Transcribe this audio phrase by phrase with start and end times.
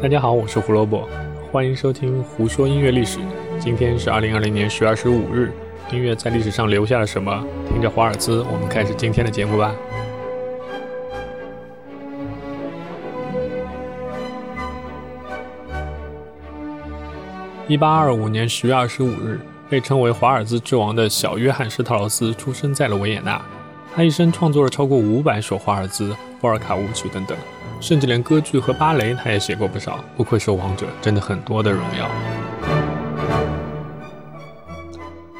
[0.00, 1.08] 大家好，我是胡萝卜，
[1.50, 3.18] 欢迎收听《胡说音乐历史》。
[3.58, 5.52] 今天是二零二零年十月二十五日，
[5.90, 7.44] 音乐在历史上留下了什么？
[7.68, 9.74] 听着华尔兹，我们开始今天的节目吧。
[17.66, 23.42] 一八二五年十月二十五日，被称为华尔兹之王的小约翰施特劳斯出生在了维也纳。
[23.98, 27.36] 他一生创作了超过五百首华尔兹、波尔卡舞曲等等。
[27.80, 29.98] 甚至连歌剧和芭蕾，他也写过不少。
[30.16, 32.08] 不愧是王者，真的很多的荣耀。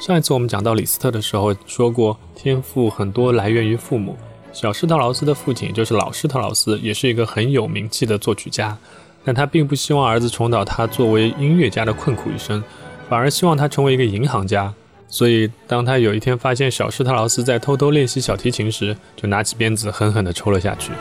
[0.00, 4.16] 上一次我们讲到李斯特的时候，说过天赋很多来源于父母。
[4.52, 8.76] 小施特劳斯的父亲就是老施特劳斯，也是一个很有名气的作曲家。
[9.24, 12.60] 但他并不希望儿子重蹈他作为音乐家的困苦一生，
[13.08, 14.74] 反而希望他成为一个银行家。
[15.10, 20.92] 所以，当他有一天发现小施特劳斯在偷偷练习小提琴时，就拿起鞭子狠狠地抽了下去。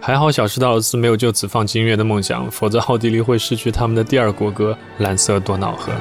[0.00, 5.92] 还好，小施特劳斯没有就此放弃音乐的梦想，否则奥地利会失去他们的第二国歌《蓝色多瑙河》。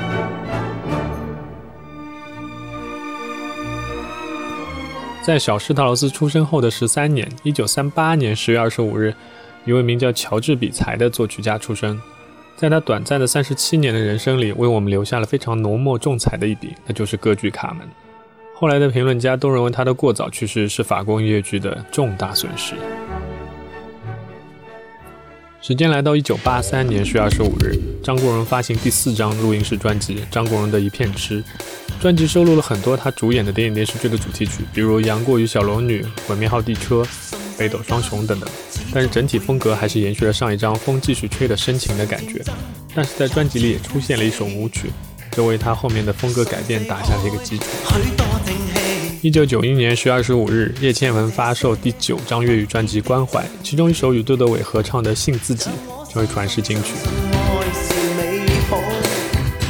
[5.24, 9.14] 在小施特劳斯出生后的十三年，一九三八年十月二十五日，
[9.66, 12.02] 一位名叫乔治比才的作曲家出生。
[12.58, 17.88] 在他短暂的三十七年的人生里，为我们留下了非常浓墨重彩的一笔，那就是歌剧《卡门》。
[18.56, 22.76] 后来的评论家都认为他的过早去世是法国音乐剧的重大损失。
[25.60, 31.42] 时间来到一九八三年十月二十五日，张国荣发行第四张录音室专辑《张国荣的一片痴》。
[32.00, 37.04] 专辑收录了很多他主演的电影电视剧的主题曲，比如《杨过与小龙女》《鬼灭号地车》
[37.60, 38.50] 《北斗双雄》等等。
[38.94, 42.42] 但是整体风格还是延续了上一张《风继续吹》的深情的感觉。
[42.94, 44.92] 但是在专辑里也出现了一首舞曲，
[45.32, 47.66] 这为他后面的风格改变打下了一个基础。
[49.22, 55.70] 一九九一年十月二十五日，叶倩文发售第九张粤语专辑《关怀》，其中一首与杜德伟合唱的《信自己》
[56.12, 56.94] 成为传世金曲。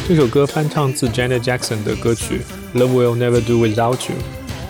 [0.08, 2.42] 这首歌翻唱自 Janet Jackson 的歌曲
[2.78, 4.16] 《Love Will Never Do Without You》，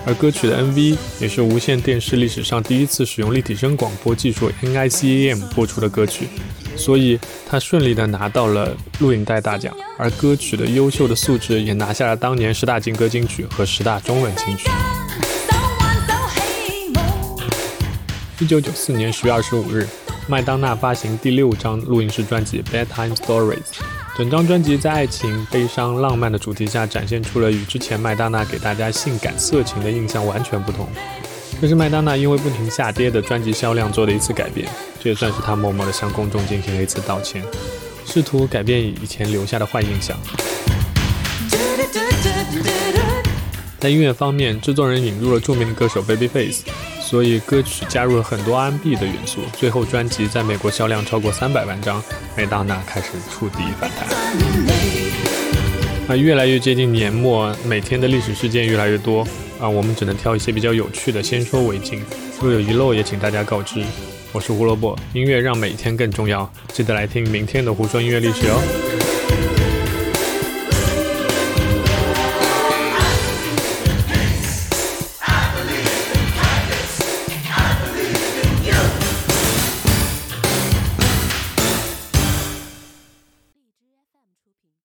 [0.06, 6.28] 而歌曲的 MV 也是无线电视历史上第一次使用立体声广播技术 NICAM 播出的歌曲。
[6.76, 14.70] 所以，他顺利的拿到了录影带大奖，而歌曲的优秀的素质也拿下了当年十大金歌金曲和十大中文金曲。
[18.40, 19.88] 一九九四年十月二十五日，
[20.28, 23.58] 麦当娜发行第六张录音室专辑《Bedtime Stories》，
[24.18, 30.88] 整张专辑在爱情、悲伤、浪漫的主题下，展现出了与之前麦当娜给大家性感、色情的印象完全不同。
[31.62, 34.68] 这是麦当娜因为不停下跌的专辑销量做的一次改变，
[35.02, 37.42] 这也算是她默默的向公众进行了一次道歉，
[38.06, 40.18] 试图改变以前留下的坏印象。
[43.80, 46.60] 在音乐方面，制作人引入了著名的歌手 Babyface，
[47.12, 49.42] 所以歌曲加入了很多 R&B 的元素。
[49.58, 52.02] 最后专辑在美国销量超过三百万张，
[52.38, 54.08] 麦当娜开始触底反弹。
[56.08, 59.28] 啊越来越接近年末，每天的历史事件越来越多。
[59.60, 62.02] 啊，我们只能挑一些比较有趣的，先说为敬。
[62.40, 63.84] 若有遗漏，也请大家告知。
[64.32, 69.21] 我是胡萝卜，音乐让每天更重要，记得来听明天的胡说音乐历史哦。